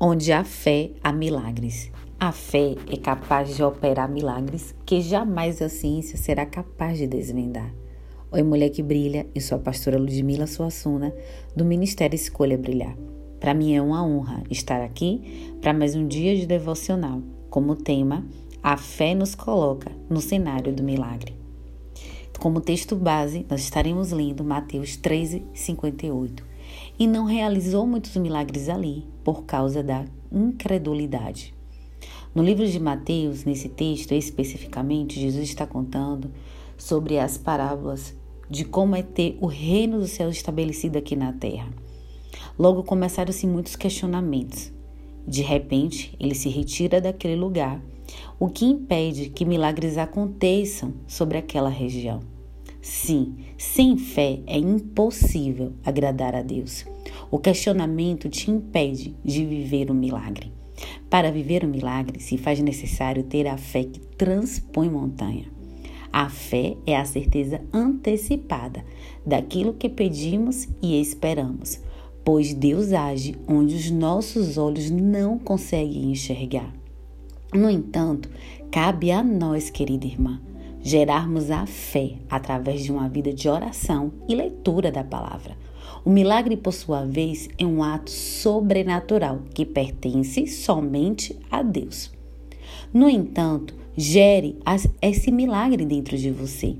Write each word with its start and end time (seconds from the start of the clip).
Onde 0.00 0.30
há 0.30 0.44
fé, 0.44 0.92
há 1.02 1.12
milagres. 1.12 1.90
A 2.20 2.30
fé 2.30 2.76
é 2.88 2.96
capaz 2.96 3.56
de 3.56 3.64
operar 3.64 4.08
milagres 4.08 4.72
que 4.86 5.00
jamais 5.00 5.60
a 5.60 5.68
ciência 5.68 6.16
será 6.16 6.46
capaz 6.46 6.98
de 6.98 7.08
desvendar. 7.08 7.74
Oi, 8.30 8.44
mulher 8.44 8.70
que 8.70 8.80
brilha, 8.80 9.26
eu 9.34 9.40
sou 9.40 9.58
a 9.58 9.60
pastora 9.60 9.98
Ludmila 9.98 10.46
Suassuna, 10.46 11.12
do 11.56 11.64
Ministério 11.64 12.14
Escolha 12.14 12.56
Brilhar. 12.56 12.96
Para 13.40 13.52
mim 13.52 13.74
é 13.74 13.82
uma 13.82 14.06
honra 14.06 14.44
estar 14.48 14.80
aqui 14.82 15.52
para 15.60 15.72
mais 15.72 15.96
um 15.96 16.06
dia 16.06 16.36
de 16.36 16.46
devocional, 16.46 17.20
como 17.50 17.74
tema 17.74 18.24
A 18.62 18.76
fé 18.76 19.16
nos 19.16 19.34
coloca 19.34 19.90
no 20.08 20.20
cenário 20.20 20.72
do 20.72 20.84
milagre. 20.84 21.34
Como 22.38 22.60
texto 22.60 22.94
base, 22.94 23.44
nós 23.50 23.62
estaremos 23.62 24.12
lendo 24.12 24.44
Mateus 24.44 24.96
13, 24.96 25.42
58 25.52 26.06
e 26.98 27.06
não 27.06 27.24
realizou 27.24 27.86
muitos 27.86 28.16
milagres 28.16 28.68
ali 28.68 29.06
por 29.22 29.44
causa 29.44 29.82
da 29.82 30.04
incredulidade. 30.32 31.54
No 32.34 32.42
livro 32.42 32.66
de 32.66 32.78
Mateus, 32.78 33.44
nesse 33.44 33.68
texto 33.68 34.12
especificamente, 34.12 35.20
Jesus 35.20 35.48
está 35.48 35.66
contando 35.66 36.30
sobre 36.76 37.18
as 37.18 37.38
parábolas 37.38 38.14
de 38.50 38.64
como 38.64 38.96
é 38.96 39.02
ter 39.02 39.36
o 39.40 39.46
reino 39.46 39.98
do 39.98 40.06
céu 40.06 40.30
estabelecido 40.30 40.96
aqui 40.96 41.14
na 41.14 41.32
terra. 41.32 41.68
Logo 42.58 42.82
começaram-se 42.82 43.46
muitos 43.46 43.76
questionamentos. 43.76 44.72
De 45.26 45.42
repente, 45.42 46.16
ele 46.18 46.34
se 46.34 46.48
retira 46.48 47.00
daquele 47.00 47.36
lugar, 47.36 47.80
o 48.40 48.48
que 48.48 48.64
impede 48.64 49.28
que 49.28 49.44
milagres 49.44 49.98
aconteçam 49.98 50.94
sobre 51.06 51.36
aquela 51.38 51.68
região. 51.68 52.20
Sim, 52.80 53.36
sem 53.56 53.96
fé 53.96 54.40
é 54.46 54.58
impossível 54.58 55.72
agradar 55.84 56.34
a 56.34 56.42
Deus. 56.42 56.86
O 57.30 57.38
questionamento 57.38 58.28
te 58.28 58.50
impede 58.50 59.14
de 59.24 59.44
viver 59.44 59.90
o 59.90 59.94
milagre. 59.94 60.52
Para 61.10 61.32
viver 61.32 61.64
o 61.64 61.68
milagre, 61.68 62.20
se 62.20 62.38
faz 62.38 62.60
necessário 62.60 63.24
ter 63.24 63.46
a 63.46 63.56
fé 63.56 63.84
que 63.84 64.00
transpõe 64.00 64.88
montanha. 64.88 65.46
A 66.12 66.28
fé 66.30 66.76
é 66.86 66.96
a 66.96 67.04
certeza 67.04 67.60
antecipada 67.72 68.84
daquilo 69.26 69.74
que 69.74 69.88
pedimos 69.88 70.68
e 70.80 71.00
esperamos, 71.00 71.80
pois 72.24 72.54
Deus 72.54 72.92
age 72.92 73.36
onde 73.46 73.74
os 73.74 73.90
nossos 73.90 74.56
olhos 74.56 74.90
não 74.90 75.38
conseguem 75.38 76.10
enxergar. 76.10 76.72
No 77.52 77.68
entanto, 77.68 78.28
cabe 78.70 79.10
a 79.10 79.22
nós, 79.22 79.70
querida 79.70 80.06
irmã, 80.06 80.40
gerarmos 80.82 81.50
a 81.50 81.66
fé 81.66 82.14
através 82.30 82.82
de 82.82 82.92
uma 82.92 83.08
vida 83.08 83.32
de 83.32 83.48
oração 83.48 84.12
e 84.28 84.34
leitura 84.34 84.90
da 84.90 85.04
palavra. 85.04 85.56
O 86.04 86.10
milagre, 86.10 86.56
por 86.56 86.72
sua 86.72 87.04
vez, 87.04 87.48
é 87.58 87.66
um 87.66 87.82
ato 87.82 88.10
sobrenatural 88.10 89.40
que 89.52 89.64
pertence 89.64 90.46
somente 90.46 91.38
a 91.50 91.62
Deus. 91.62 92.10
No 92.92 93.08
entanto, 93.08 93.74
gere 93.96 94.56
esse 95.02 95.30
milagre 95.30 95.84
dentro 95.84 96.16
de 96.16 96.30
você, 96.30 96.76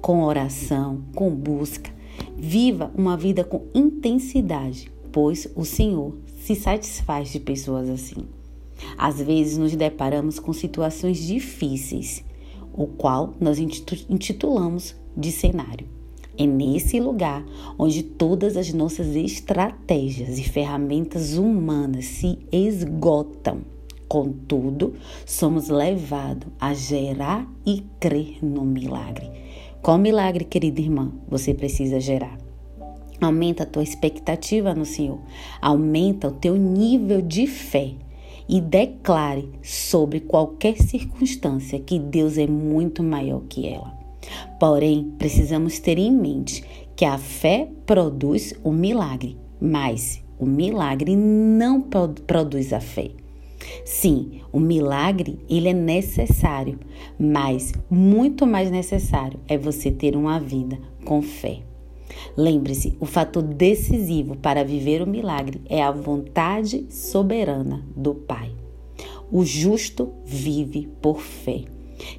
com 0.00 0.22
oração, 0.22 1.02
com 1.14 1.30
busca. 1.30 1.92
Viva 2.36 2.90
uma 2.96 3.16
vida 3.16 3.44
com 3.44 3.62
intensidade, 3.74 4.90
pois 5.12 5.48
o 5.54 5.64
Senhor 5.64 6.16
se 6.40 6.54
satisfaz 6.54 7.30
de 7.30 7.40
pessoas 7.40 7.88
assim. 7.88 8.26
Às 8.98 9.20
vezes 9.20 9.56
nos 9.56 9.74
deparamos 9.76 10.38
com 10.38 10.52
situações 10.52 11.18
difíceis 11.18 12.24
o 12.76 12.86
qual 12.86 13.34
nós 13.40 13.58
intitulamos 13.58 14.94
de 15.16 15.30
cenário. 15.30 15.86
É 16.36 16.46
nesse 16.46 16.98
lugar 16.98 17.44
onde 17.78 18.02
todas 18.02 18.56
as 18.56 18.72
nossas 18.72 19.14
estratégias 19.14 20.36
e 20.38 20.42
ferramentas 20.42 21.38
humanas 21.38 22.06
se 22.06 22.38
esgotam. 22.50 23.60
Contudo, 24.08 24.94
somos 25.24 25.68
levados 25.68 26.48
a 26.60 26.74
gerar 26.74 27.48
e 27.64 27.84
crer 28.00 28.44
no 28.44 28.64
milagre. 28.64 29.30
Qual 29.80 29.96
milagre, 29.96 30.44
querida 30.44 30.80
irmã, 30.80 31.12
você 31.28 31.54
precisa 31.54 32.00
gerar? 32.00 32.36
Aumenta 33.20 33.62
a 33.62 33.66
tua 33.66 33.82
expectativa 33.82 34.74
no 34.74 34.84
Senhor, 34.84 35.20
aumenta 35.60 36.28
o 36.28 36.32
teu 36.32 36.56
nível 36.56 37.22
de 37.22 37.46
fé 37.46 37.94
e 38.48 38.60
declare 38.60 39.48
sobre 39.62 40.20
qualquer 40.20 40.76
circunstância 40.76 41.78
que 41.78 41.98
Deus 41.98 42.38
é 42.38 42.46
muito 42.46 43.02
maior 43.02 43.42
que 43.48 43.66
ela. 43.66 43.92
Porém, 44.58 45.12
precisamos 45.18 45.78
ter 45.78 45.98
em 45.98 46.12
mente 46.12 46.64
que 46.96 47.04
a 47.04 47.18
fé 47.18 47.68
produz 47.86 48.54
o 48.62 48.72
milagre, 48.72 49.36
mas 49.60 50.22
o 50.38 50.46
milagre 50.46 51.16
não 51.16 51.80
produz 51.80 52.72
a 52.72 52.80
fé. 52.80 53.10
Sim, 53.84 54.40
o 54.52 54.60
milagre 54.60 55.38
ele 55.48 55.68
é 55.68 55.72
necessário, 55.72 56.78
mas 57.18 57.72
muito 57.90 58.46
mais 58.46 58.70
necessário 58.70 59.40
é 59.48 59.56
você 59.56 59.90
ter 59.90 60.16
uma 60.16 60.38
vida 60.38 60.78
com 61.04 61.22
fé. 61.22 61.62
Lembre-se, 62.36 62.96
o 63.00 63.06
fator 63.06 63.42
decisivo 63.42 64.36
para 64.36 64.64
viver 64.64 65.02
o 65.02 65.06
milagre 65.06 65.60
é 65.66 65.82
a 65.82 65.90
vontade 65.90 66.86
soberana 66.90 67.84
do 67.96 68.14
Pai. 68.14 68.50
O 69.30 69.44
justo 69.44 70.12
vive 70.24 70.88
por 71.00 71.20
fé. 71.20 71.64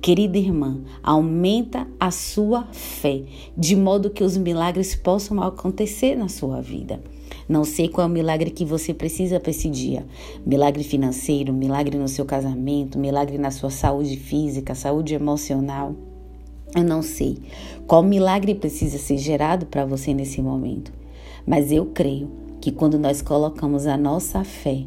Querida 0.00 0.38
irmã, 0.38 0.82
aumenta 1.02 1.86
a 2.00 2.10
sua 2.10 2.66
fé, 2.72 3.22
de 3.56 3.76
modo 3.76 4.10
que 4.10 4.24
os 4.24 4.36
milagres 4.36 4.94
possam 4.94 5.42
acontecer 5.42 6.16
na 6.16 6.28
sua 6.28 6.60
vida. 6.60 7.00
Não 7.48 7.64
sei 7.64 7.88
qual 7.88 8.06
é 8.06 8.10
o 8.10 8.12
milagre 8.12 8.50
que 8.50 8.64
você 8.64 8.92
precisa 8.92 9.38
para 9.38 9.50
esse 9.50 9.68
dia. 9.68 10.06
Milagre 10.44 10.82
financeiro, 10.82 11.52
milagre 11.52 11.96
no 11.98 12.08
seu 12.08 12.24
casamento, 12.24 12.98
milagre 12.98 13.38
na 13.38 13.50
sua 13.50 13.70
saúde 13.70 14.16
física, 14.16 14.74
saúde 14.74 15.14
emocional. 15.14 15.94
Eu 16.76 16.84
não 16.84 17.02
sei 17.02 17.38
qual 17.86 18.02
milagre 18.02 18.54
precisa 18.54 18.98
ser 18.98 19.16
gerado 19.16 19.66
para 19.66 19.86
você 19.86 20.12
nesse 20.12 20.42
momento, 20.42 20.92
mas 21.46 21.72
eu 21.72 21.86
creio 21.86 22.30
que 22.60 22.70
quando 22.70 22.98
nós 22.98 23.22
colocamos 23.22 23.86
a 23.86 23.96
nossa 23.96 24.44
fé 24.44 24.84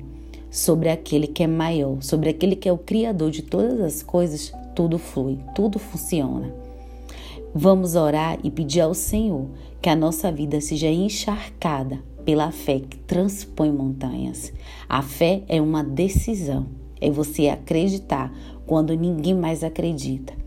sobre 0.50 0.90
aquele 0.90 1.26
que 1.26 1.44
é 1.44 1.48
maior, 1.48 2.02
sobre 2.02 2.30
aquele 2.30 2.56
que 2.56 2.70
é 2.70 2.72
o 2.72 2.78
Criador 2.78 3.32
de 3.32 3.42
todas 3.42 3.80
as 3.82 4.04
coisas, 4.04 4.54
tudo 4.76 5.00
flui, 5.00 5.40
tudo 5.56 5.80
funciona. 5.80 6.54
Vamos 7.54 7.96
orar 7.96 8.38
e 8.44 8.52
pedir 8.52 8.82
ao 8.82 8.94
Senhor 8.94 9.48
que 9.82 9.90
a 9.90 9.96
nossa 9.96 10.32
vida 10.32 10.62
seja 10.62 10.88
encharcada 10.88 12.00
pela 12.24 12.52
fé 12.52 12.80
que 12.80 12.98
transpõe 13.00 13.72
montanhas. 13.72 14.54
A 14.88 15.02
fé 15.02 15.44
é 15.48 15.60
uma 15.60 15.84
decisão, 15.84 16.68
é 17.00 17.10
você 17.10 17.48
acreditar 17.48 18.32
quando 18.66 18.96
ninguém 18.96 19.34
mais 19.34 19.64
acredita. 19.64 20.41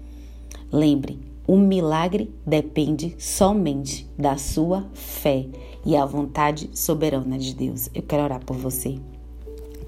Lembre, 0.75 1.21
o 1.47 1.57
milagre 1.57 2.35
depende 2.45 3.15
somente 3.17 4.11
da 4.19 4.37
sua 4.37 4.85
fé 4.93 5.47
e 5.87 5.95
a 5.95 6.05
vontade 6.05 6.69
soberana 6.75 7.39
de 7.39 7.55
Deus. 7.55 7.89
Eu 7.95 8.03
quero 8.03 8.25
orar 8.25 8.45
por 8.45 8.57
você. 8.57 8.97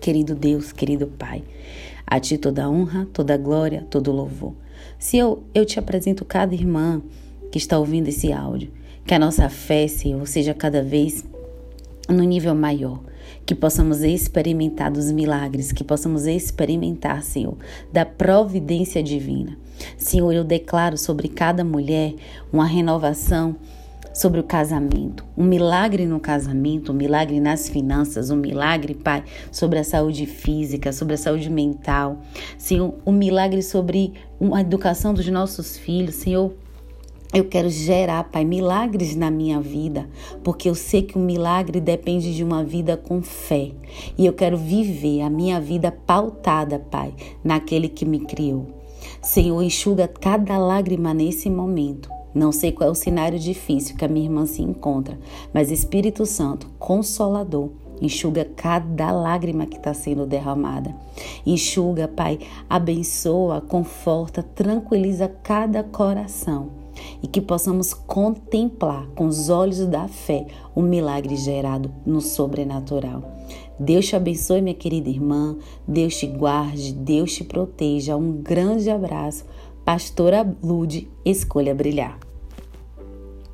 Querido 0.00 0.36
Deus, 0.36 0.70
querido 0.70 1.08
Pai, 1.08 1.42
a 2.06 2.20
Ti 2.20 2.38
toda 2.38 2.70
honra, 2.70 3.04
toda 3.12 3.36
glória, 3.36 3.84
todo 3.90 4.12
louvor. 4.12 4.54
Se 4.96 5.16
eu, 5.16 5.42
eu 5.52 5.66
te 5.66 5.76
apresento 5.80 6.24
cada 6.24 6.54
irmã 6.54 7.02
que 7.50 7.58
está 7.58 7.76
ouvindo 7.76 8.06
esse 8.06 8.32
áudio, 8.32 8.70
que 9.04 9.12
a 9.12 9.18
nossa 9.18 9.48
fé, 9.48 9.88
Senhor, 9.88 10.24
seja 10.28 10.54
cada 10.54 10.84
vez 10.84 11.24
no 12.08 12.22
nível 12.22 12.54
maior 12.54 13.00
que 13.44 13.54
possamos 13.54 14.02
experimentar 14.02 14.90
dos 14.90 15.10
milagres, 15.12 15.72
que 15.72 15.84
possamos 15.84 16.26
experimentar, 16.26 17.22
Senhor, 17.22 17.56
da 17.92 18.04
providência 18.04 19.02
divina. 19.02 19.56
Senhor, 19.96 20.32
eu 20.32 20.44
declaro 20.44 20.98
sobre 20.98 21.28
cada 21.28 21.64
mulher 21.64 22.14
uma 22.52 22.66
renovação 22.66 23.56
sobre 24.12 24.40
o 24.40 24.42
casamento, 24.42 25.22
um 25.36 25.44
milagre 25.44 26.06
no 26.06 26.18
casamento, 26.18 26.90
um 26.90 26.94
milagre 26.94 27.38
nas 27.38 27.68
finanças, 27.68 28.30
um 28.30 28.36
milagre, 28.36 28.94
Pai, 28.94 29.22
sobre 29.52 29.78
a 29.78 29.84
saúde 29.84 30.24
física, 30.24 30.90
sobre 30.90 31.14
a 31.14 31.18
saúde 31.18 31.50
mental, 31.50 32.22
Senhor, 32.56 32.94
um 33.04 33.12
milagre 33.12 33.62
sobre 33.62 34.14
a 34.54 34.60
educação 34.62 35.12
dos 35.12 35.28
nossos 35.28 35.76
filhos, 35.76 36.14
Senhor, 36.14 36.54
eu 37.34 37.44
quero 37.44 37.68
gerar, 37.68 38.24
Pai, 38.24 38.44
milagres 38.44 39.16
na 39.16 39.30
minha 39.30 39.60
vida, 39.60 40.08
porque 40.44 40.68
eu 40.68 40.74
sei 40.74 41.02
que 41.02 41.16
o 41.16 41.20
milagre 41.20 41.80
depende 41.80 42.34
de 42.34 42.44
uma 42.44 42.62
vida 42.64 42.96
com 42.96 43.20
fé. 43.20 43.72
E 44.16 44.24
eu 44.24 44.32
quero 44.32 44.56
viver 44.56 45.22
a 45.22 45.30
minha 45.30 45.60
vida 45.60 45.90
pautada, 45.90 46.78
Pai, 46.78 47.12
naquele 47.42 47.88
que 47.88 48.04
me 48.04 48.20
criou. 48.20 48.66
Senhor, 49.20 49.60
enxuga 49.62 50.06
cada 50.08 50.56
lágrima 50.56 51.12
nesse 51.12 51.50
momento. 51.50 52.08
Não 52.34 52.52
sei 52.52 52.70
qual 52.70 52.88
é 52.88 52.92
o 52.92 52.94
cenário 52.94 53.38
difícil 53.38 53.96
que 53.96 54.04
a 54.04 54.08
minha 54.08 54.26
irmã 54.26 54.46
se 54.46 54.62
encontra, 54.62 55.18
mas 55.52 55.70
Espírito 55.70 56.26
Santo, 56.26 56.68
consolador, 56.78 57.70
enxuga 58.00 58.44
cada 58.44 59.10
lágrima 59.10 59.66
que 59.66 59.78
está 59.78 59.94
sendo 59.94 60.26
derramada. 60.26 60.94
Enxuga, 61.44 62.06
Pai, 62.06 62.38
abençoa, 62.68 63.60
conforta, 63.60 64.42
tranquiliza 64.42 65.28
cada 65.42 65.82
coração 65.82 66.85
e 67.22 67.26
que 67.26 67.40
possamos 67.40 67.94
contemplar 67.94 69.06
com 69.14 69.26
os 69.26 69.48
olhos 69.48 69.86
da 69.86 70.08
fé 70.08 70.46
o 70.74 70.82
milagre 70.82 71.36
gerado 71.36 71.92
no 72.04 72.20
sobrenatural. 72.20 73.22
Deus 73.78 74.06
te 74.06 74.16
abençoe, 74.16 74.62
minha 74.62 74.74
querida 74.74 75.08
irmã. 75.08 75.56
Deus 75.86 76.16
te 76.16 76.26
guarde, 76.26 76.92
Deus 76.92 77.34
te 77.34 77.44
proteja. 77.44 78.16
Um 78.16 78.32
grande 78.32 78.90
abraço. 78.90 79.44
Pastora 79.84 80.56
Lude, 80.62 81.08
escolha 81.24 81.74
brilhar. 81.74 82.25